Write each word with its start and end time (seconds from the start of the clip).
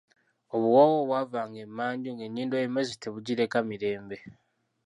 Obuwoowo 0.55 0.95
obw'ava 1.03 1.41
nga 1.49 1.59
emanju 1.65 2.09
ng'ennyindo 2.13 2.55
y'emmesse 2.59 2.93
tebugireka 2.97 3.57
mirembe! 3.69 4.17